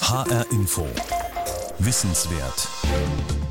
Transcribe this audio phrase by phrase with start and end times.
[0.00, 0.86] HR Info.
[1.78, 2.68] Wissenswert.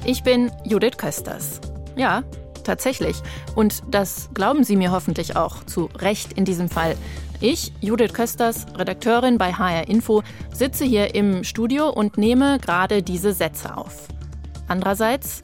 [0.05, 1.59] Ich bin Judith Kösters.
[1.95, 2.23] Ja,
[2.63, 3.17] tatsächlich.
[3.55, 6.95] Und das glauben Sie mir hoffentlich auch, zu Recht in diesem Fall.
[7.41, 10.23] Ich, Judith Kösters, Redakteurin bei HR Info,
[10.53, 14.07] sitze hier im Studio und nehme gerade diese Sätze auf.
[14.67, 15.43] Andererseits,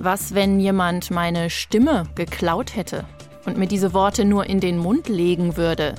[0.00, 3.04] was, wenn jemand meine Stimme geklaut hätte
[3.44, 5.94] und mir diese Worte nur in den Mund legen würde?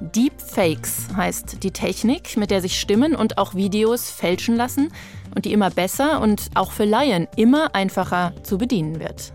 [0.00, 4.92] Deepfakes heißt die Technik, mit der sich Stimmen und auch Videos fälschen lassen
[5.34, 9.32] und die immer besser und auch für Laien immer einfacher zu bedienen wird.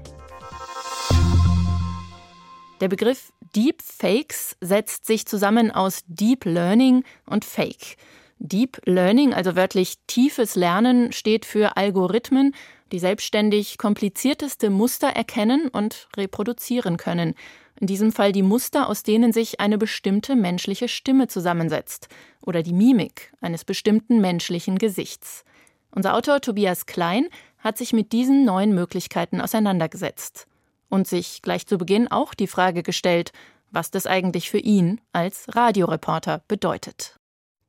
[2.80, 7.98] Der Begriff Deepfakes setzt sich zusammen aus Deep Learning und Fake.
[8.40, 12.56] Deep Learning, also wörtlich tiefes Lernen, steht für Algorithmen,
[12.92, 17.36] die selbstständig komplizierteste Muster erkennen und reproduzieren können
[17.82, 22.10] in diesem Fall die Muster, aus denen sich eine bestimmte menschliche Stimme zusammensetzt
[22.46, 25.44] oder die Mimik eines bestimmten menschlichen Gesichts.
[25.90, 27.28] Unser Autor Tobias Klein
[27.58, 30.46] hat sich mit diesen neuen Möglichkeiten auseinandergesetzt
[30.90, 33.32] und sich gleich zu Beginn auch die Frage gestellt,
[33.72, 37.21] was das eigentlich für ihn als Radioreporter bedeutet.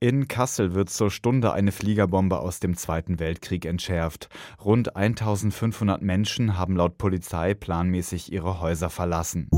[0.03, 4.29] In Kassel wird zur Stunde eine Fliegerbombe aus dem Zweiten Weltkrieg entschärft.
[4.65, 9.49] Rund 1500 Menschen haben laut Polizei planmäßig ihre Häuser verlassen.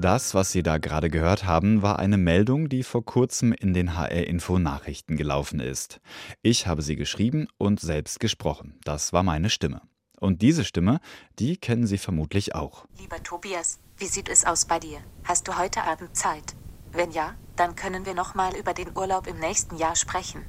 [0.00, 3.96] Das, was Sie da gerade gehört haben, war eine Meldung, die vor kurzem in den
[3.96, 6.00] HR-Info-Nachrichten gelaufen ist.
[6.42, 8.80] Ich habe sie geschrieben und selbst gesprochen.
[8.82, 9.82] Das war meine Stimme.
[10.18, 10.98] Und diese Stimme,
[11.38, 12.86] die kennen Sie vermutlich auch.
[12.98, 14.98] Lieber Tobias, wie sieht es aus bei dir?
[15.22, 16.56] Hast du heute Abend Zeit?
[16.94, 20.46] Wenn ja, dann können wir noch mal über den Urlaub im nächsten Jahr sprechen.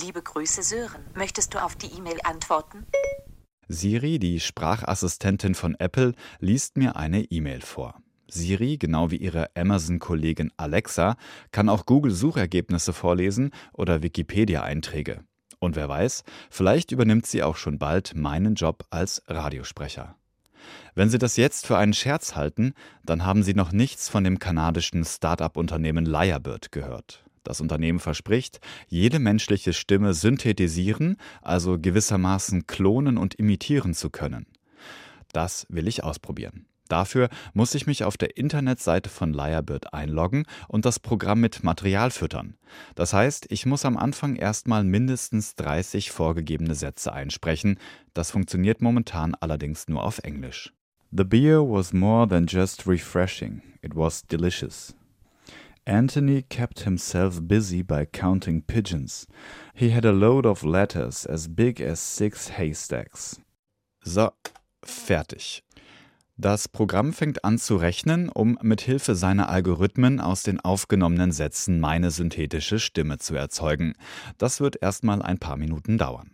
[0.00, 1.02] Liebe Grüße, Sören.
[1.14, 2.86] Möchtest du auf die E-Mail antworten?
[3.66, 8.00] Siri, die Sprachassistentin von Apple, liest mir eine E-Mail vor.
[8.28, 11.16] Siri, genau wie ihre Amazon-Kollegin Alexa,
[11.50, 15.24] kann auch Google-Suchergebnisse vorlesen oder Wikipedia-Einträge.
[15.58, 20.16] Und wer weiß, vielleicht übernimmt sie auch schon bald meinen Job als Radiosprecher.
[20.94, 22.74] Wenn Sie das jetzt für einen Scherz halten,
[23.04, 27.24] dann haben Sie noch nichts von dem kanadischen Start-up-Unternehmen Lyrebird gehört.
[27.44, 34.46] Das Unternehmen verspricht, jede menschliche Stimme synthetisieren, also gewissermaßen klonen und imitieren zu können.
[35.32, 36.66] Das will ich ausprobieren.
[36.88, 42.10] Dafür muss ich mich auf der Internetseite von Lyrebird einloggen und das Programm mit Material
[42.10, 42.56] füttern.
[42.94, 47.78] Das heißt, ich muss am Anfang erstmal mindestens 30 vorgegebene Sätze einsprechen.
[48.14, 50.72] Das funktioniert momentan allerdings nur auf Englisch.
[51.10, 54.94] The beer was more than just refreshing, it was delicious.
[55.86, 59.26] Anthony kept himself busy by counting pigeons.
[59.72, 63.40] He had a load of letters as big as six haystacks.
[64.04, 64.32] So,
[64.84, 65.62] fertig.
[66.40, 71.80] Das Programm fängt an zu rechnen, um mit Hilfe seiner Algorithmen aus den aufgenommenen Sätzen
[71.80, 73.94] meine synthetische Stimme zu erzeugen.
[74.38, 76.30] Das wird erstmal ein paar Minuten dauern.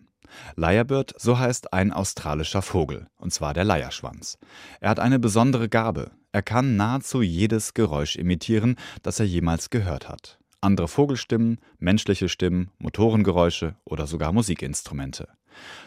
[0.57, 4.37] Lyrebird, so heißt ein australischer Vogel, und zwar der Leierschwanz.
[4.79, 6.11] Er hat eine besondere Gabe.
[6.33, 10.39] Er kann nahezu jedes Geräusch imitieren, das er jemals gehört hat.
[10.61, 15.29] Andere Vogelstimmen, menschliche Stimmen, Motorengeräusche oder sogar Musikinstrumente.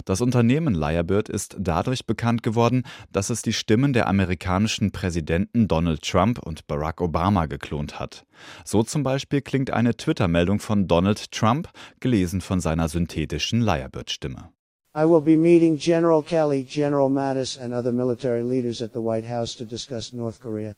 [0.05, 6.01] Das Unternehmen Lyrebird ist dadurch bekannt geworden, dass es die Stimmen der amerikanischen Präsidenten Donald
[6.01, 8.25] Trump und Barack Obama geklont hat.
[8.65, 11.69] So zum Beispiel klingt eine Twitter-Meldung von Donald Trump,
[11.99, 14.49] gelesen von seiner synthetischen Lyrebird-Stimme.
[14.95, 19.27] I will be meeting General Kelly, General Mattis, and other military leaders at the White
[19.27, 20.73] House to discuss North Korea.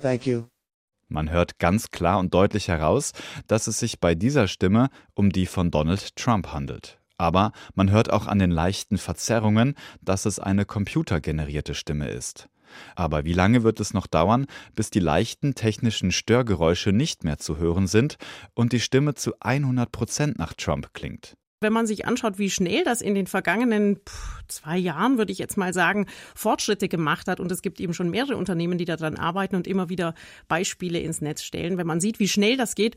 [0.00, 0.44] Thank you.
[1.08, 3.12] Man hört ganz klar und deutlich heraus,
[3.48, 6.99] dass es sich bei dieser Stimme um die von Donald Trump handelt.
[7.20, 12.48] Aber man hört auch an den leichten Verzerrungen, dass es eine computergenerierte Stimme ist.
[12.96, 17.58] Aber wie lange wird es noch dauern, bis die leichten technischen Störgeräusche nicht mehr zu
[17.58, 18.16] hören sind
[18.54, 21.34] und die Stimme zu 100 Prozent nach Trump klingt?
[21.62, 24.00] Wenn man sich anschaut, wie schnell das in den vergangenen
[24.48, 28.08] zwei Jahren, würde ich jetzt mal sagen, Fortschritte gemacht hat, und es gibt eben schon
[28.08, 30.14] mehrere Unternehmen, die daran arbeiten und immer wieder
[30.48, 31.76] Beispiele ins Netz stellen.
[31.76, 32.96] Wenn man sieht, wie schnell das geht,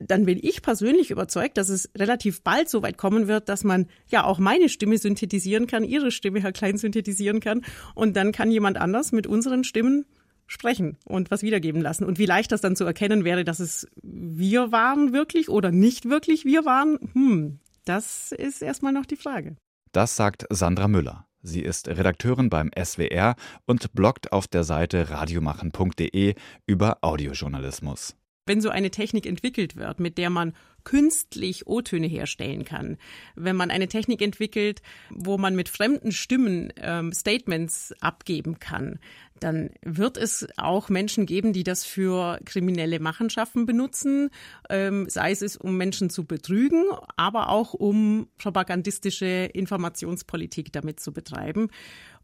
[0.00, 3.86] dann bin ich persönlich überzeugt, dass es relativ bald so weit kommen wird, dass man
[4.08, 7.62] ja auch meine Stimme synthetisieren kann, Ihre Stimme, Herr Klein, synthetisieren kann.
[7.94, 10.06] Und dann kann jemand anders mit unseren Stimmen
[10.46, 12.04] sprechen und was wiedergeben lassen.
[12.04, 16.08] Und wie leicht das dann zu erkennen wäre, dass es wir waren wirklich oder nicht
[16.08, 19.56] wirklich wir waren, hm, das ist erstmal noch die Frage.
[19.92, 21.26] Das sagt Sandra Müller.
[21.42, 23.34] Sie ist Redakteurin beim SWR
[23.64, 26.34] und bloggt auf der Seite radiomachen.de
[26.66, 28.14] über Audiojournalismus.
[28.50, 32.96] Wenn so eine Technik entwickelt wird, mit der man künstlich O-Töne herstellen kann,
[33.36, 38.98] wenn man eine Technik entwickelt, wo man mit fremden Stimmen ähm, Statements abgeben kann,
[39.38, 44.30] dann wird es auch Menschen geben, die das für kriminelle Machenschaften benutzen,
[44.68, 46.86] ähm, sei es um Menschen zu betrügen,
[47.16, 51.68] aber auch um propagandistische Informationspolitik damit zu betreiben.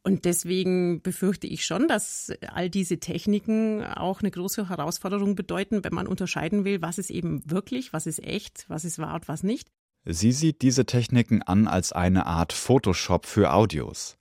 [0.07, 5.93] Und deswegen befürchte ich schon, dass all diese Techniken auch eine große Herausforderung bedeuten, wenn
[5.93, 9.43] man unterscheiden will, was ist eben wirklich, was ist echt, was ist wahr und was
[9.43, 9.67] nicht.
[10.05, 14.17] Sie sieht diese Techniken an als eine Art Photoshop für Audios.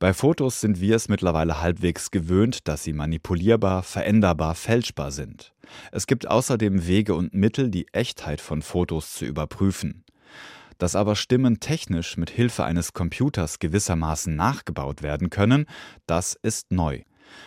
[0.00, 5.54] Bei Fotos sind wir es mittlerweile halbwegs gewöhnt, dass sie manipulierbar, veränderbar, fälschbar sind.
[5.92, 10.02] Es gibt außerdem Wege und Mittel, die Echtheit von Fotos zu überprüfen.
[10.78, 15.66] Dass aber Stimmen technisch mit Hilfe eines Computers gewissermaßen nachgebaut werden können,
[16.06, 17.02] das ist neu.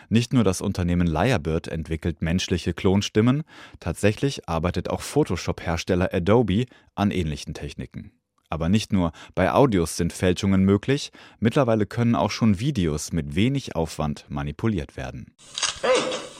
[0.09, 3.43] Nicht nur das Unternehmen Lyrebird entwickelt menschliche Klonstimmen,
[3.79, 8.11] tatsächlich arbeitet auch Photoshop-Hersteller Adobe an ähnlichen Techniken.
[8.49, 13.75] Aber nicht nur bei Audios sind Fälschungen möglich, mittlerweile können auch schon Videos mit wenig
[13.75, 15.33] Aufwand manipuliert werden.
[15.81, 16.30] Hey!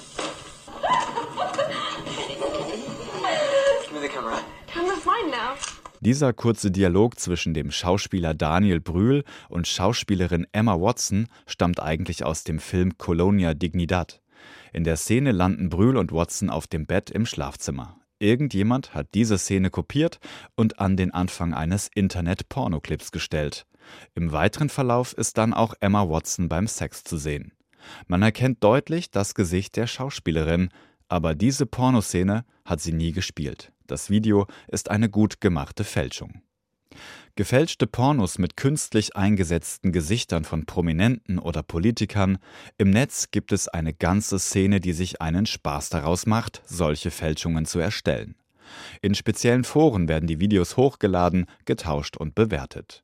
[6.04, 12.44] Dieser kurze Dialog zwischen dem Schauspieler Daniel Brühl und Schauspielerin Emma Watson stammt eigentlich aus
[12.44, 14.20] dem Film Colonia Dignidad.
[14.74, 17.98] In der Szene landen Brühl und Watson auf dem Bett im Schlafzimmer.
[18.18, 20.18] Irgendjemand hat diese Szene kopiert
[20.56, 23.68] und an den Anfang eines Internet-Pornoclips gestellt.
[24.16, 27.52] Im weiteren Verlauf ist dann auch Emma Watson beim Sex zu sehen.
[28.08, 30.70] Man erkennt deutlich das Gesicht der Schauspielerin,
[31.10, 33.72] aber diese Pornoszene hat sie nie gespielt.
[33.92, 36.42] Das Video ist eine gut gemachte Fälschung.
[37.36, 42.38] Gefälschte Pornos mit künstlich eingesetzten Gesichtern von Prominenten oder Politikern.
[42.78, 47.66] Im Netz gibt es eine ganze Szene, die sich einen Spaß daraus macht, solche Fälschungen
[47.66, 48.36] zu erstellen.
[49.02, 53.04] In speziellen Foren werden die Videos hochgeladen, getauscht und bewertet.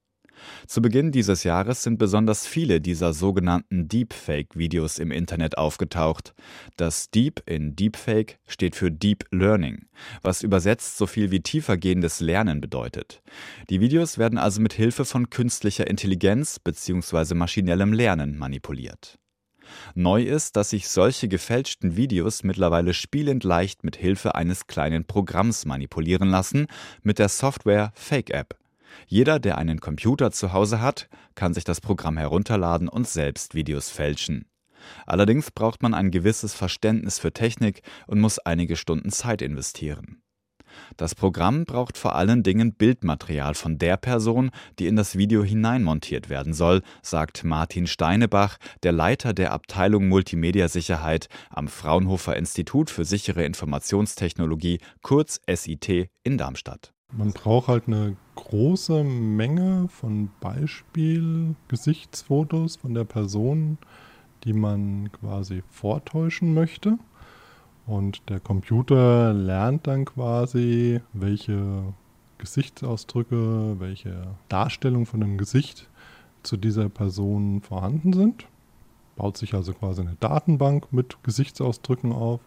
[0.67, 6.33] Zu Beginn dieses Jahres sind besonders viele dieser sogenannten Deepfake-Videos im Internet aufgetaucht.
[6.75, 9.85] Das Deep in Deepfake steht für Deep Learning,
[10.21, 13.21] was übersetzt so viel wie tiefergehendes Lernen bedeutet.
[13.69, 17.33] Die Videos werden also mit Hilfe von künstlicher Intelligenz bzw.
[17.35, 19.17] maschinellem Lernen manipuliert.
[19.95, 25.65] Neu ist, dass sich solche gefälschten Videos mittlerweile spielend leicht mit Hilfe eines kleinen Programms
[25.65, 26.67] manipulieren lassen,
[27.03, 28.57] mit der Software Fake App.
[29.05, 33.89] Jeder, der einen Computer zu Hause hat, kann sich das Programm herunterladen und selbst Videos
[33.89, 34.45] fälschen.
[35.05, 40.21] Allerdings braucht man ein gewisses Verständnis für Technik und muss einige Stunden Zeit investieren.
[40.95, 46.29] Das Programm braucht vor allen Dingen Bildmaterial von der Person, die in das Video hineinmontiert
[46.29, 53.45] werden soll, sagt Martin Steinebach, der Leiter der Abteilung Multimedia-Sicherheit am Fraunhofer Institut für sichere
[53.45, 56.93] Informationstechnologie, kurz SIT, in Darmstadt.
[57.17, 63.79] Man braucht halt eine große Menge von Beispiel-Gesichtsfotos von der Person,
[64.43, 66.99] die man quasi vortäuschen möchte.
[67.87, 71.91] Und der Computer lernt dann quasi, welche
[72.37, 75.89] Gesichtsausdrücke, welche Darstellung von dem Gesicht
[76.43, 78.45] zu dieser Person vorhanden sind.
[79.15, 82.41] Baut sich also quasi eine Datenbank mit Gesichtsausdrücken auf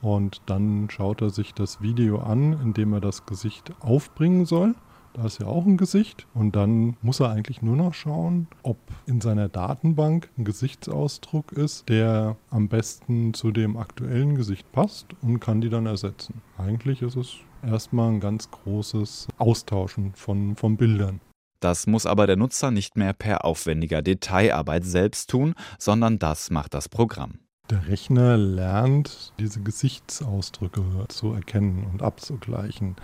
[0.00, 4.74] und dann schaut er sich das Video an, in dem er das Gesicht aufbringen soll.
[5.14, 6.26] Da ist ja auch ein Gesicht.
[6.34, 11.88] Und dann muss er eigentlich nur noch schauen, ob in seiner Datenbank ein Gesichtsausdruck ist,
[11.88, 16.40] der am besten zu dem aktuellen Gesicht passt und kann die dann ersetzen.
[16.56, 21.20] Eigentlich ist es erstmal ein ganz großes Austauschen von, von Bildern.
[21.60, 26.74] Das muss aber der Nutzer nicht mehr per aufwendiger Detailarbeit selbst tun, sondern das macht
[26.74, 27.40] das Programm.
[27.70, 32.96] Der Rechner lernt, diese Gesichtsausdrücke zu erkennen und abzugleichen.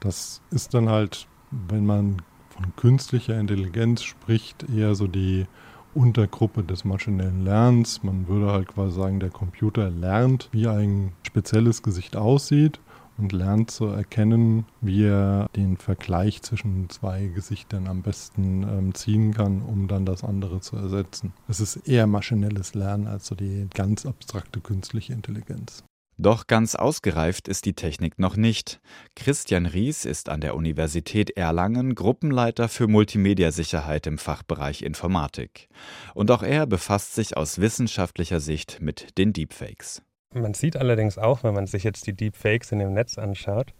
[0.00, 5.46] Das ist dann halt, wenn man von künstlicher Intelligenz spricht, eher so die
[5.94, 8.02] Untergruppe des maschinellen Lernens.
[8.02, 12.80] Man würde halt quasi sagen, der Computer lernt, wie ein spezielles Gesicht aussieht
[13.18, 19.34] und lernt zu erkennen, wie er den Vergleich zwischen zwei Gesichtern am besten ähm, ziehen
[19.34, 21.32] kann, um dann das andere zu ersetzen.
[21.48, 25.84] Es ist eher maschinelles Lernen als so die ganz abstrakte künstliche Intelligenz.
[26.18, 28.80] Doch ganz ausgereift ist die Technik noch nicht.
[29.16, 35.68] Christian Ries ist an der Universität Erlangen Gruppenleiter für Multimediasicherheit im Fachbereich Informatik.
[36.14, 40.02] Und auch er befasst sich aus wissenschaftlicher Sicht mit den Deepfakes.
[40.34, 43.74] Man sieht allerdings auch, wenn man sich jetzt die Deepfakes in dem Netz anschaut,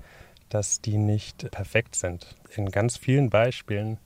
[0.50, 2.36] dass die nicht perfekt sind.
[2.54, 3.98] In ganz vielen Beispielen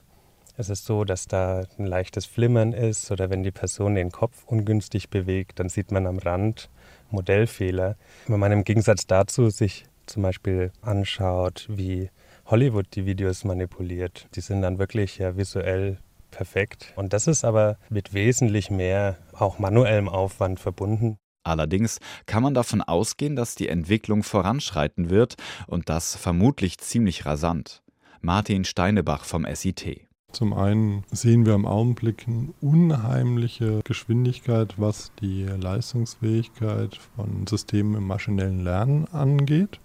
[0.57, 4.43] ist es so, dass da ein leichtes Flimmern ist oder wenn die Person den Kopf
[4.45, 6.69] ungünstig bewegt, dann sieht man am Rand
[7.09, 7.95] Modellfehler.
[8.27, 12.09] Wenn man im Gegensatz dazu sich zum Beispiel anschaut, wie
[12.45, 14.27] Hollywood die Videos manipuliert.
[14.35, 15.97] Die sind dann wirklich ja visuell
[16.31, 16.93] perfekt.
[16.95, 21.17] Und das ist aber mit wesentlich mehr auch manuellem Aufwand verbunden.
[21.47, 25.35] Allerdings kann man davon ausgehen, dass die Entwicklung voranschreiten wird
[25.65, 27.81] und das vermutlich ziemlich rasant.
[28.21, 30.01] Martin Steinebach vom SIT.
[30.33, 38.07] Zum einen sehen wir im Augenblick eine unheimliche Geschwindigkeit, was die Leistungsfähigkeit von Systemen im
[38.07, 39.79] maschinellen Lernen angeht.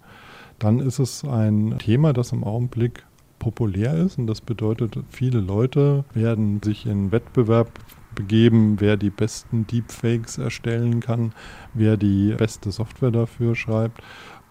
[0.59, 3.05] Dann ist es ein Thema, das im Augenblick
[3.39, 7.71] populär ist und das bedeutet, viele Leute werden sich in Wettbewerb
[8.15, 11.33] begeben, wer die besten Deepfakes erstellen kann,
[11.73, 14.01] wer die beste Software dafür schreibt.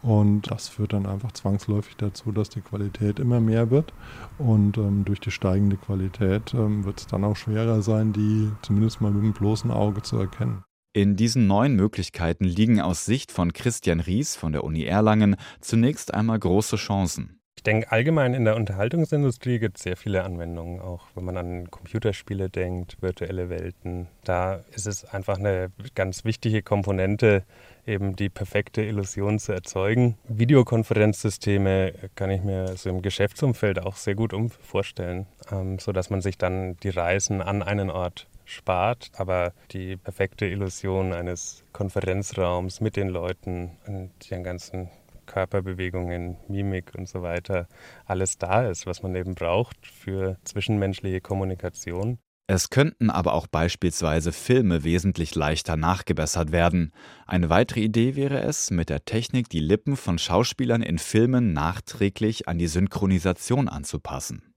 [0.02, 3.92] Und das führt dann einfach zwangsläufig dazu, dass die Qualität immer mehr wird.
[4.36, 9.00] Und ähm, durch die steigende Qualität ähm, wird es dann auch schwerer sein, die zumindest
[9.00, 10.64] mal mit dem bloßen Auge zu erkennen.
[10.92, 16.12] In diesen neuen Möglichkeiten liegen aus Sicht von Christian Ries von der Uni Erlangen zunächst
[16.12, 17.41] einmal große Chancen.
[17.62, 21.70] Ich denke, allgemein in der Unterhaltungsindustrie gibt es sehr viele Anwendungen, auch wenn man an
[21.70, 24.08] Computerspiele denkt, virtuelle Welten.
[24.24, 27.44] Da ist es einfach eine ganz wichtige Komponente,
[27.86, 30.18] eben die perfekte Illusion zu erzeugen.
[30.26, 36.38] Videokonferenzsysteme kann ich mir so im Geschäftsumfeld auch sehr gut vorstellen, ähm, sodass man sich
[36.38, 43.06] dann die Reisen an einen Ort spart, aber die perfekte Illusion eines Konferenzraums mit den
[43.06, 44.90] Leuten und den ganzen
[45.32, 47.66] Körperbewegungen, Mimik und so weiter
[48.04, 52.18] alles da ist, was man eben braucht für zwischenmenschliche Kommunikation.
[52.48, 56.92] Es könnten aber auch beispielsweise Filme wesentlich leichter nachgebessert werden.
[57.26, 62.48] Eine weitere Idee wäre es, mit der Technik die Lippen von Schauspielern in Filmen nachträglich
[62.48, 64.51] an die Synchronisation anzupassen.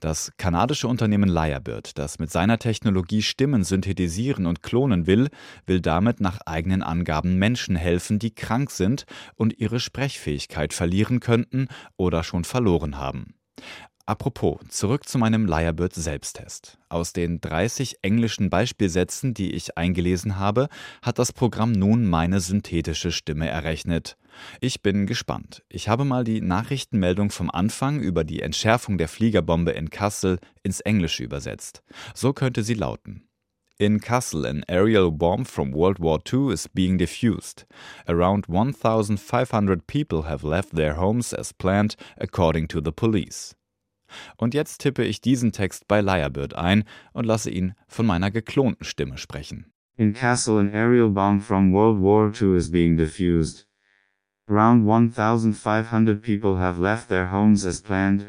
[0.00, 5.28] Das kanadische Unternehmen Lyrebird, das mit seiner Technologie Stimmen synthetisieren und klonen will,
[5.66, 11.68] will damit nach eigenen Angaben Menschen helfen, die krank sind und ihre Sprechfähigkeit verlieren könnten
[11.96, 13.34] oder schon verloren haben.
[14.08, 16.78] Apropos, zurück zu meinem Lyrebird Selbsttest.
[16.88, 20.68] Aus den 30 englischen Beispielsätzen, die ich eingelesen habe,
[21.02, 24.16] hat das Programm nun meine synthetische Stimme errechnet.
[24.60, 25.64] Ich bin gespannt.
[25.68, 30.78] Ich habe mal die Nachrichtenmeldung vom Anfang über die Entschärfung der Fliegerbombe in Kassel ins
[30.78, 31.82] Englische übersetzt.
[32.14, 33.26] So könnte sie lauten.
[33.76, 37.66] In Kassel, an aerial bomb from World War II is being diffused.
[38.06, 43.56] Around 1,500 people have left their homes as planned, according to the police.
[44.36, 48.84] Und jetzt tippe ich diesen Text bei Lyrebird ein und lasse ihn von meiner geklonten
[48.84, 49.72] Stimme sprechen.
[49.96, 53.66] In Kassel, an aerial bomb from World War II is being diffused.
[54.48, 58.26] Around 1,500 people have left their homes as planned,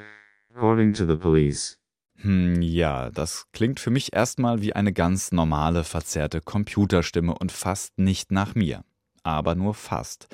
[0.53, 1.77] according to the police.
[2.21, 7.99] Hm, ja, das klingt für mich erstmal wie eine ganz normale, verzerrte Computerstimme und fast
[7.99, 8.83] nicht nach mir
[9.27, 10.27] aber nur fast.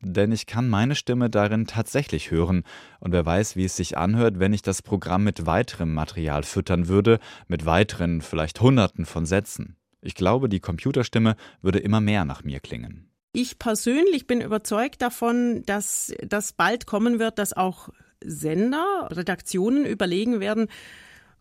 [0.00, 2.64] Denn ich kann meine Stimme darin tatsächlich hören,
[3.00, 6.88] und wer weiß, wie es sich anhört, wenn ich das Programm mit weiterem Material füttern
[6.88, 9.76] würde, mit weiteren, vielleicht Hunderten von Sätzen.
[10.02, 13.10] Ich glaube, die Computerstimme würde immer mehr nach mir klingen.
[13.32, 17.90] Ich persönlich bin überzeugt davon, dass das bald kommen wird, dass auch
[18.22, 20.68] Sender, Redaktionen überlegen werden,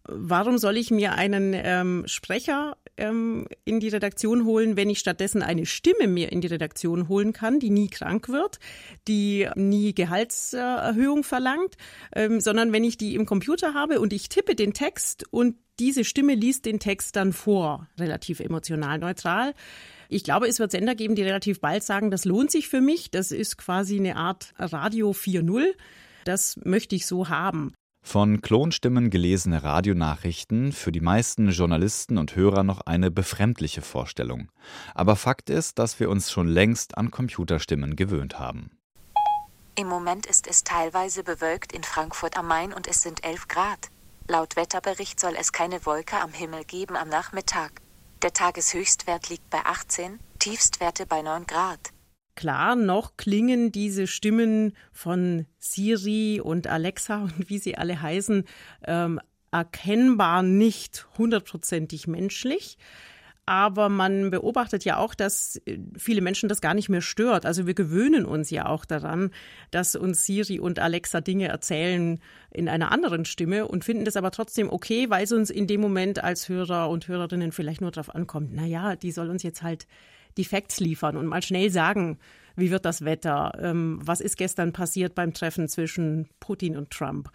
[0.04, 5.41] warum soll ich mir einen ähm, Sprecher ähm, in die Redaktion holen, wenn ich stattdessen
[5.41, 8.60] eine Stimme mir in die Redaktion holen kann, die nie krank wird,
[9.08, 11.75] die nie Gehaltserhöhung verlangt,
[12.13, 16.03] ähm, sondern wenn ich die im Computer habe und ich tippe den Text und diese
[16.03, 19.53] Stimme liest den Text dann vor, relativ emotional neutral.
[20.10, 23.12] Ich glaube, es wird Sender geben, die relativ bald sagen, das lohnt sich für mich.
[23.12, 25.68] Das ist quasi eine Art Radio 4.0.
[26.25, 27.74] Das möchte ich so haben.
[28.01, 34.50] Von Klonstimmen gelesene Radionachrichten für die meisten Journalisten und Hörer noch eine befremdliche Vorstellung.
[34.96, 38.72] Aber Fakt ist, dass wir uns schon längst an Computerstimmen gewöhnt haben.
[39.75, 43.89] Im Moment ist es teilweise bewölkt in Frankfurt am Main und es sind 11 Grad.
[44.27, 47.82] Laut Wetterbericht soll es keine Wolke am Himmel geben am Nachmittag.
[48.22, 51.91] Der Tageshöchstwert liegt bei 18, Tiefstwerte bei 9 Grad
[52.39, 58.46] klar, noch klingen diese Stimmen von Siri und Alexa und wie sie alle heißen,
[58.88, 59.19] ähm,
[59.51, 62.77] erkennbar nicht hundertprozentig menschlich.
[63.46, 67.46] Aber man beobachtet ja auch, dass äh, viele Menschen das gar nicht mehr stört.
[67.46, 69.31] Also wir gewöhnen uns ja auch daran,
[69.72, 74.31] dass uns Siri und Alexa Dinge erzählen in einer anderen Stimme und finden das aber
[74.31, 78.15] trotzdem okay, weil es uns in dem Moment als Hörer und Hörerinnen vielleicht nur darauf
[78.15, 79.88] ankommt, naja, die soll uns jetzt halt
[80.38, 82.17] die Facts liefern und mal schnell sagen,
[82.55, 87.29] wie wird das Wetter, ähm, was ist gestern passiert beim Treffen zwischen Putin und Trump.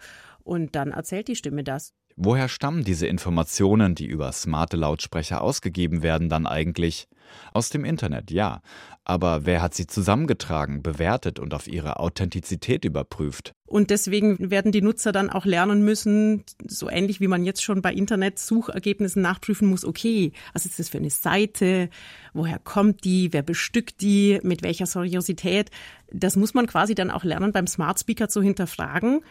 [0.45, 1.93] Und dann erzählt die Stimme das.
[2.15, 7.09] Woher stammen diese Informationen, die über smarte Lautsprecher ausgegeben werden, dann eigentlich?
[7.51, 8.61] Aus dem Internet, ja.
[9.03, 13.53] Aber wer hat sie zusammengetragen, bewertet und auf ihre Authentizität überprüft?
[13.65, 17.81] Und deswegen werden die Nutzer dann auch lernen müssen, so ähnlich wie man jetzt schon
[17.81, 21.89] bei Internet-Suchergebnissen nachprüfen muss, okay, was ist das für eine Seite,
[22.33, 25.71] woher kommt die, wer bestückt die, mit welcher Seriosität.
[26.11, 29.21] Das muss man quasi dann auch lernen, beim Smart Speaker zu hinterfragen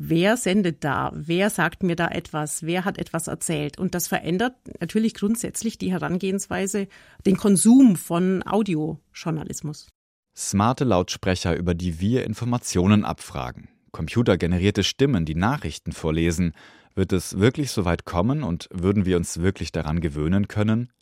[0.00, 3.78] wer sendet da, wer sagt mir da etwas, wer hat etwas erzählt.
[3.78, 6.88] Und das verändert natürlich grundsätzlich die Herangehensweise,
[7.26, 9.88] den Konsum von Audiojournalismus.
[10.36, 13.68] Smarte Lautsprecher, über die wir Informationen abfragen.
[13.90, 16.52] Computergenerierte Stimmen, die Nachrichten vorlesen.
[16.94, 20.92] Wird es wirklich so weit kommen und würden wir uns wirklich daran gewöhnen können?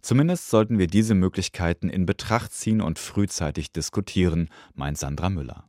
[0.00, 5.68] Zumindest sollten wir diese Möglichkeiten in Betracht ziehen und frühzeitig diskutieren, meint Sandra Müller.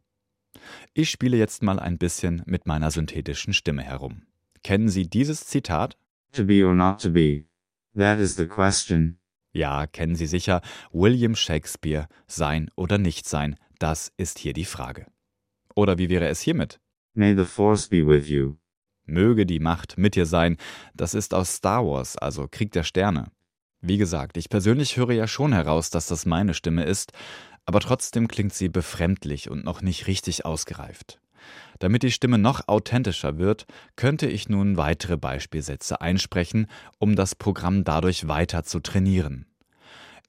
[0.93, 4.23] Ich spiele jetzt mal ein bisschen mit meiner synthetischen Stimme herum.
[4.63, 5.97] Kennen Sie dieses Zitat?
[6.33, 7.45] To be or not to be.
[7.95, 9.19] That is the question.
[9.53, 10.61] Ja, kennen Sie sicher.
[10.91, 12.07] William Shakespeare.
[12.27, 13.55] Sein oder nicht sein.
[13.79, 15.07] Das ist hier die Frage.
[15.75, 16.79] Oder wie wäre es hiermit?
[17.13, 18.57] May the force be with you.
[19.05, 20.57] Möge die Macht mit dir sein.
[20.93, 23.31] Das ist aus Star Wars, also Krieg der Sterne.
[23.81, 27.13] Wie gesagt, ich persönlich höre ja schon heraus, dass das meine Stimme ist,
[27.67, 31.19] aber trotzdem klingt sie befremdlich und noch nicht richtig ausgereift.
[31.79, 37.83] Damit die Stimme noch authentischer wird, könnte ich nun weitere Beispielsätze einsprechen, um das Programm
[37.83, 39.45] dadurch weiter zu trainieren.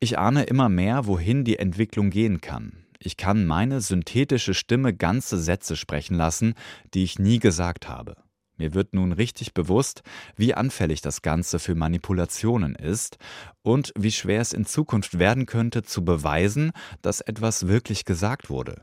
[0.00, 2.85] Ich ahne immer mehr, wohin die Entwicklung gehen kann.
[2.99, 6.54] Ich kann meine synthetische Stimme ganze Sätze sprechen lassen,
[6.92, 8.16] die ich nie gesagt habe.
[8.59, 10.03] Mir wird nun richtig bewusst,
[10.37, 13.17] wie anfällig das Ganze für Manipulationen ist
[13.62, 18.83] und wie schwer es in Zukunft werden könnte, zu beweisen, dass etwas wirklich gesagt wurde.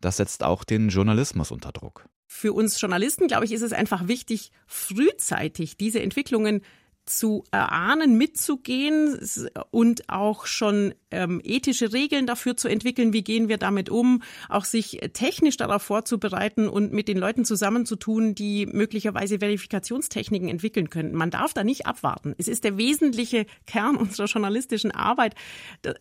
[0.00, 2.08] Das setzt auch den Journalismus unter Druck.
[2.26, 6.62] Für uns Journalisten, glaube ich, ist es einfach wichtig, frühzeitig diese Entwicklungen
[7.08, 9.18] zu erahnen, mitzugehen
[9.70, 14.64] und auch schon ähm, ethische Regeln dafür zu entwickeln, wie gehen wir damit um, auch
[14.64, 21.16] sich technisch darauf vorzubereiten und mit den Leuten zusammenzutun, die möglicherweise Verifikationstechniken entwickeln könnten.
[21.16, 22.34] Man darf da nicht abwarten.
[22.38, 25.34] Es ist der wesentliche Kern unserer journalistischen Arbeit,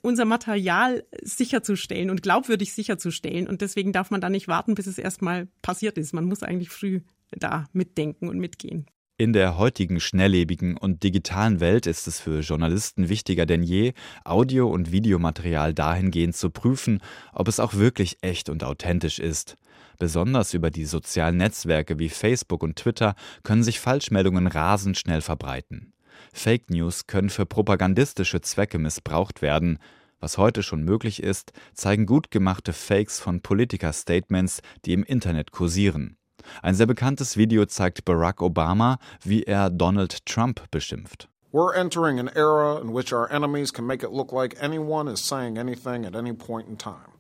[0.02, 3.48] unser Material sicherzustellen und glaubwürdig sicherzustellen.
[3.48, 6.14] Und deswegen darf man da nicht warten, bis es erstmal passiert ist.
[6.14, 8.88] Man muss eigentlich früh da mitdenken und mitgehen.
[9.20, 14.70] In der heutigen schnelllebigen und digitalen Welt ist es für Journalisten wichtiger denn je, Audio-
[14.70, 17.02] und Videomaterial dahingehend zu prüfen,
[17.34, 19.58] ob es auch wirklich echt und authentisch ist.
[19.98, 25.94] Besonders über die sozialen Netzwerke wie Facebook und Twitter können sich Falschmeldungen rasend schnell verbreiten.
[26.32, 29.80] Fake News können für propagandistische Zwecke missbraucht werden.
[30.20, 36.18] Was heute schon möglich ist, zeigen gut gemachte Fakes von Politiker-Statements, die im Internet kursieren.
[36.62, 41.28] Ein sehr bekanntes Video zeigt Barack Obama, wie er Donald Trump beschimpft.
[41.52, 45.24] We're entering an era in which our enemies can make it look like anyone is
[45.24, 47.14] saying anything at any point in time,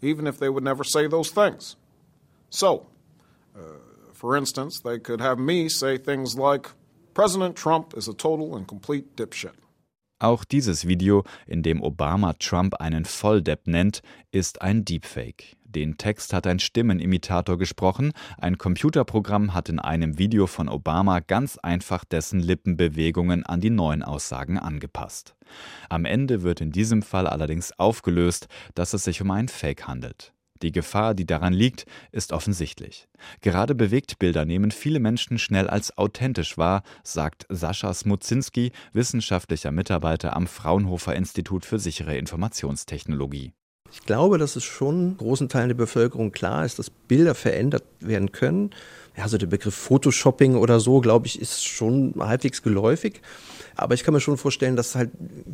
[0.00, 1.76] even if they would never say those things.
[2.50, 2.86] So,
[3.56, 3.80] uh,
[4.12, 6.70] for instance, they could have me say things like,
[7.14, 9.54] President Trump is a total and complete dipshit.
[10.24, 14.00] Auch dieses Video, in dem Obama Trump einen Volldepp nennt,
[14.32, 15.54] ist ein Deepfake.
[15.66, 21.58] Den Text hat ein Stimmenimitator gesprochen, ein Computerprogramm hat in einem Video von Obama ganz
[21.58, 25.36] einfach dessen Lippenbewegungen an die neuen Aussagen angepasst.
[25.90, 30.33] Am Ende wird in diesem Fall allerdings aufgelöst, dass es sich um einen Fake handelt.
[30.62, 33.08] Die Gefahr, die daran liegt, ist offensichtlich.
[33.40, 40.46] Gerade Bewegtbilder nehmen viele Menschen schnell als authentisch wahr, sagt Sascha Smuzinski, wissenschaftlicher Mitarbeiter am
[40.46, 43.52] Fraunhofer Institut für sichere Informationstechnologie.
[43.94, 48.32] Ich glaube, dass es schon großen Teilen der Bevölkerung klar ist, dass Bilder verändert werden
[48.32, 48.70] können.
[49.16, 53.20] Ja, so der Begriff Photoshopping oder so, glaube ich, ist schon halbwegs geläufig.
[53.76, 55.10] Aber ich kann mir schon vorstellen, dass halt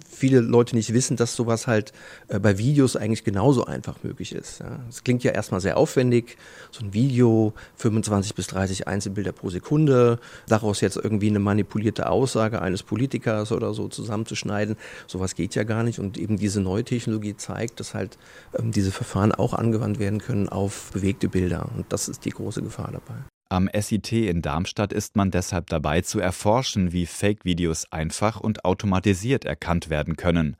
[0.09, 1.92] viele Leute nicht wissen, dass sowas halt
[2.29, 4.62] äh, bei Videos eigentlich genauso einfach möglich ist.
[4.88, 6.37] Es klingt ja erstmal sehr aufwendig,
[6.70, 10.18] so ein Video, 25 bis 30 Einzelbilder pro Sekunde,
[10.49, 14.77] daraus jetzt irgendwie eine manipulierte Aussage eines Politikers oder so zusammenzuschneiden.
[15.07, 15.99] Sowas geht ja gar nicht.
[15.99, 18.18] Und eben diese neue Technologie zeigt, dass halt
[18.59, 21.70] ähm, diese Verfahren auch angewandt werden können auf bewegte Bilder.
[21.75, 23.29] Und das ist die große Gefahr dabei.
[23.52, 29.44] Am SIT in Darmstadt ist man deshalb dabei zu erforschen, wie Fake-Videos einfach und automatisiert
[29.44, 30.56] erkannt werden können.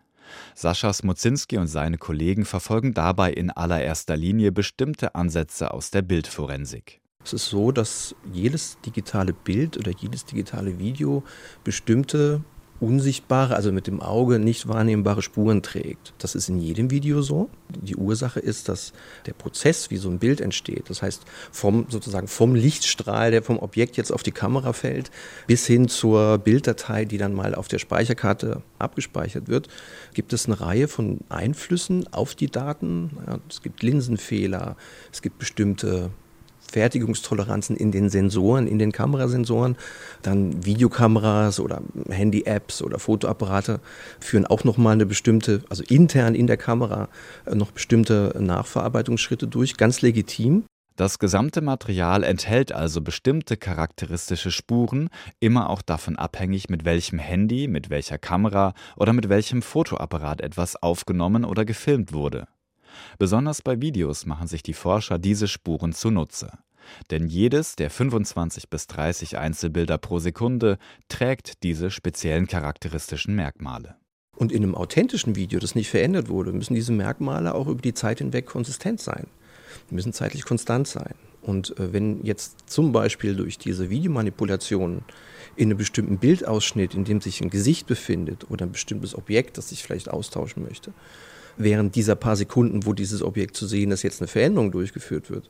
[0.57, 7.01] Sascha Smozinski und seine Kollegen verfolgen dabei in allererster Linie bestimmte Ansätze aus der Bildforensik.
[7.25, 11.23] Es ist so, dass jedes digitale Bild oder jedes digitale Video
[11.63, 12.43] bestimmte
[12.81, 16.15] unsichtbare, also mit dem Auge nicht wahrnehmbare Spuren trägt.
[16.19, 17.51] Das ist in jedem Video so.
[17.69, 18.93] Die Ursache ist, dass
[19.27, 23.59] der Prozess, wie so ein Bild entsteht, das heißt vom sozusagen vom Lichtstrahl, der vom
[23.59, 25.11] Objekt jetzt auf die Kamera fällt,
[25.47, 29.69] bis hin zur Bilddatei, die dann mal auf der Speicherkarte abgespeichert wird,
[30.15, 33.11] gibt es eine Reihe von Einflüssen auf die Daten.
[33.27, 34.77] Ja, es gibt Linsenfehler,
[35.13, 36.11] es gibt bestimmte
[36.71, 39.77] Fertigungstoleranzen in den Sensoren, in den Kamerasensoren.
[40.23, 43.81] Dann Videokameras oder Handy-Apps oder Fotoapparate
[44.21, 47.09] führen auch nochmal eine bestimmte, also intern in der Kamera
[47.47, 50.65] äh, noch bestimmte Nachverarbeitungsschritte durch, ganz legitim.
[50.97, 57.69] Das gesamte Material enthält also bestimmte charakteristische Spuren, immer auch davon abhängig, mit welchem Handy,
[57.69, 62.47] mit welcher Kamera oder mit welchem Fotoapparat etwas aufgenommen oder gefilmt wurde.
[63.19, 66.51] Besonders bei Videos machen sich die Forscher diese Spuren zunutze.
[67.11, 73.97] Denn jedes der 25 bis 30 Einzelbilder pro Sekunde trägt diese speziellen charakteristischen Merkmale.
[74.37, 77.95] Und in einem authentischen Video, das nicht verändert wurde, müssen diese Merkmale auch über die
[77.95, 79.27] Zeit hinweg konsistent sein.
[79.91, 81.15] Die müssen zeitlich konstant sein.
[81.43, 85.03] Und äh, wenn jetzt zum Beispiel durch diese Videomanipulationen
[85.57, 89.71] in einem bestimmten Bildausschnitt, in dem sich ein Gesicht befindet oder ein bestimmtes Objekt, das
[89.71, 90.93] sich vielleicht austauschen möchte,
[91.57, 95.49] während dieser paar Sekunden, wo dieses Objekt zu sehen ist, jetzt eine Veränderung durchgeführt wird,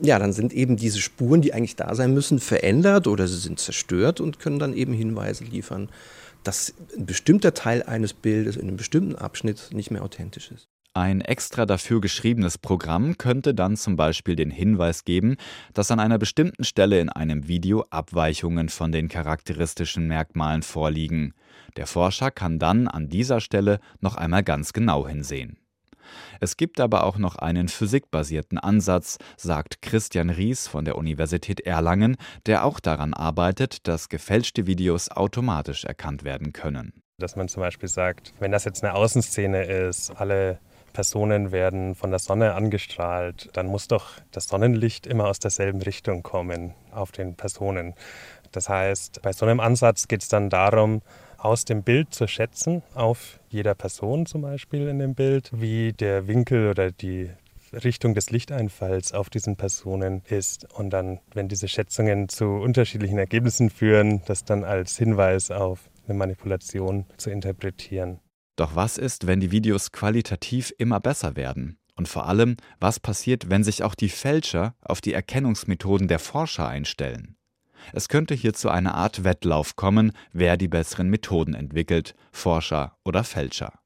[0.00, 3.60] ja, dann sind eben diese Spuren, die eigentlich da sein müssen, verändert oder sie sind
[3.60, 5.88] zerstört und können dann eben Hinweise liefern,
[6.42, 10.66] dass ein bestimmter Teil eines Bildes in einem bestimmten Abschnitt nicht mehr authentisch ist.
[10.96, 15.38] Ein extra dafür geschriebenes Programm könnte dann zum Beispiel den Hinweis geben,
[15.72, 21.34] dass an einer bestimmten Stelle in einem Video Abweichungen von den charakteristischen Merkmalen vorliegen.
[21.76, 25.58] Der Forscher kann dann an dieser Stelle noch einmal ganz genau hinsehen.
[26.38, 32.16] Es gibt aber auch noch einen physikbasierten Ansatz, sagt Christian Ries von der Universität Erlangen,
[32.46, 36.92] der auch daran arbeitet, dass gefälschte Videos automatisch erkannt werden können.
[37.18, 40.60] Dass man zum Beispiel sagt, wenn das jetzt eine Außenszene ist, alle
[40.94, 46.22] Personen werden von der Sonne angestrahlt, dann muss doch das Sonnenlicht immer aus derselben Richtung
[46.22, 47.92] kommen auf den Personen.
[48.52, 51.02] Das heißt, bei so einem Ansatz geht es dann darum,
[51.36, 56.26] aus dem Bild zu schätzen, auf jeder Person zum Beispiel in dem Bild, wie der
[56.26, 57.28] Winkel oder die
[57.82, 60.72] Richtung des Lichteinfalls auf diesen Personen ist.
[60.72, 66.16] Und dann, wenn diese Schätzungen zu unterschiedlichen Ergebnissen führen, das dann als Hinweis auf eine
[66.16, 68.20] Manipulation zu interpretieren.
[68.56, 71.78] Doch was ist, wenn die Videos qualitativ immer besser werden?
[71.96, 76.68] Und vor allem, was passiert, wenn sich auch die Fälscher auf die Erkennungsmethoden der Forscher
[76.68, 77.36] einstellen?
[77.92, 83.24] Es könnte hier zu einer Art Wettlauf kommen, wer die besseren Methoden entwickelt, Forscher oder
[83.24, 83.80] Fälscher.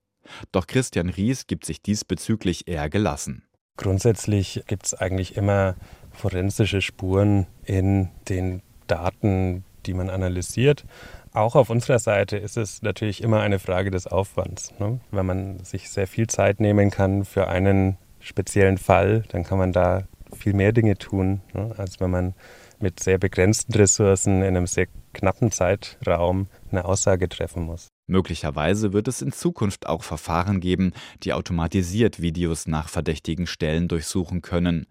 [0.52, 3.44] Doch Christian Ries gibt sich diesbezüglich eher gelassen.
[3.76, 5.76] Grundsätzlich gibt es eigentlich immer
[6.12, 10.85] forensische Spuren in den Daten, die man analysiert.
[11.33, 14.73] Auch auf unserer Seite ist es natürlich immer eine Frage des Aufwands.
[14.79, 15.01] Ne?
[15.11, 19.73] Wenn man sich sehr viel Zeit nehmen kann für einen speziellen Fall, dann kann man
[19.73, 20.05] da
[20.37, 21.75] viel mehr Dinge tun, ne?
[21.77, 22.35] als wenn man
[22.81, 27.88] mit sehr begrenzten Ressourcen in einem sehr knappen Zeitraum eine Aussage treffen muss.
[28.09, 30.92] Möglicherweise wird es in Zukunft auch Verfahren geben,
[31.23, 34.87] die automatisiert Videos nach verdächtigen Stellen durchsuchen können.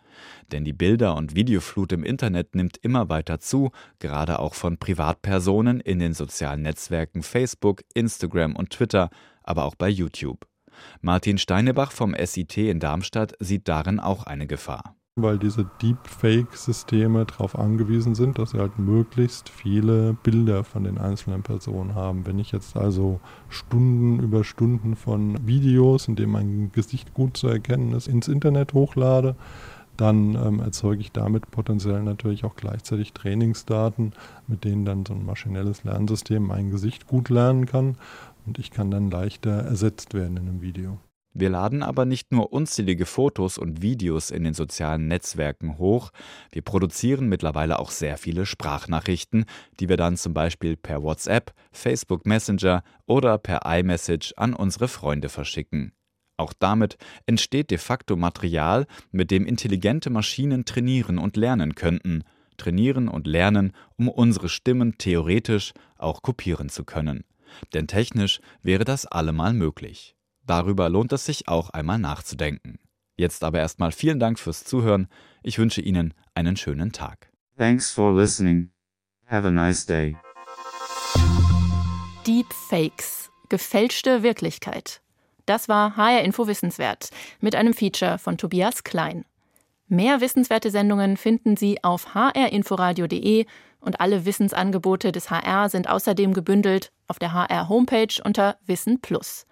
[0.51, 5.80] Denn die Bilder- und Videoflut im Internet nimmt immer weiter zu, gerade auch von Privatpersonen
[5.80, 9.10] in den sozialen Netzwerken Facebook, Instagram und Twitter,
[9.41, 10.47] aber auch bei YouTube.
[11.01, 17.58] Martin Steinebach vom SIT in Darmstadt sieht darin auch eine Gefahr weil diese Deepfake-Systeme darauf
[17.58, 22.25] angewiesen sind, dass sie halt möglichst viele Bilder von den einzelnen Personen haben.
[22.25, 27.47] Wenn ich jetzt also Stunden über Stunden von Videos, in denen mein Gesicht gut zu
[27.47, 29.36] erkennen ist, ins Internet hochlade,
[29.97, 34.13] dann ähm, erzeuge ich damit potenziell natürlich auch gleichzeitig Trainingsdaten,
[34.47, 37.97] mit denen dann so ein maschinelles Lernsystem mein Gesicht gut lernen kann
[38.45, 40.99] und ich kann dann leichter ersetzt werden in einem Video.
[41.39, 46.10] Wir laden aber nicht nur unzählige Fotos und Videos in den sozialen Netzwerken hoch,
[46.52, 49.45] wir produzieren mittlerweile auch sehr viele Sprachnachrichten,
[49.80, 55.30] die wir dann zum Beispiel per WhatsApp, Facebook Messenger oder per iMessage an unsere Freunde
[55.30, 55.91] verschicken.
[56.38, 56.97] Auch damit
[57.28, 62.23] entsteht de facto Material, mit dem intelligente Maschinen trainieren und lernen könnten,
[62.58, 67.26] trainieren und lernen, um unsere Stimmen theoretisch auch kopieren zu können.
[67.76, 70.16] Denn technisch wäre das allemal möglich.
[70.47, 72.79] Darüber lohnt es sich auch einmal nachzudenken.
[73.17, 75.10] Jetzt aber erstmal vielen Dank fürs Zuhören.
[75.43, 77.29] Ich wünsche Ihnen einen schönen Tag.
[77.57, 78.71] Thanks for listening.
[79.25, 80.15] Have a nice day.
[82.25, 83.29] Deepfakes.
[83.49, 85.01] Gefälschte Wirklichkeit.
[85.45, 89.25] Das war HR Info Wissenswert mit einem Feature von Tobias Klein.
[89.88, 93.45] Mehr wissenswerte Sendungen finden Sie auf hrinforadio.de
[93.79, 99.46] und alle Wissensangebote des HR sind außerdem gebündelt auf der HR Homepage unter Wissen Plus.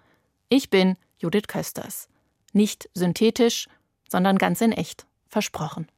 [0.48, 2.08] Ich bin Judith Kösters.
[2.52, 3.68] Nicht synthetisch,
[4.08, 5.06] sondern ganz in echt.
[5.28, 5.88] Versprochen.